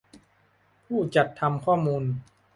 [0.85, 2.03] ผู้จัดทำข้อมูล